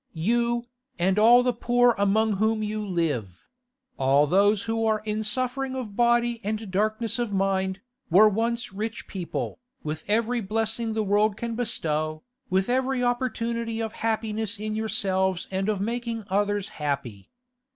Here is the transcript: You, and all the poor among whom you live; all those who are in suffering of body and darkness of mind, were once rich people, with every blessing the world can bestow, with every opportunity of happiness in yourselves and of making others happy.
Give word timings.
You, 0.17 0.65
and 0.97 1.19
all 1.19 1.43
the 1.43 1.53
poor 1.53 1.93
among 1.95 2.37
whom 2.37 2.63
you 2.63 2.83
live; 2.83 3.47
all 3.99 4.25
those 4.25 4.63
who 4.63 4.83
are 4.87 5.03
in 5.05 5.23
suffering 5.23 5.75
of 5.75 5.95
body 5.95 6.41
and 6.43 6.71
darkness 6.71 7.19
of 7.19 7.31
mind, 7.31 7.81
were 8.09 8.27
once 8.27 8.73
rich 8.73 9.07
people, 9.07 9.59
with 9.83 10.03
every 10.07 10.41
blessing 10.41 10.93
the 10.93 11.03
world 11.03 11.37
can 11.37 11.53
bestow, 11.53 12.23
with 12.49 12.67
every 12.67 13.03
opportunity 13.03 13.79
of 13.79 13.93
happiness 14.01 14.59
in 14.59 14.73
yourselves 14.75 15.47
and 15.51 15.69
of 15.69 15.79
making 15.79 16.23
others 16.31 16.69
happy. 16.81 17.29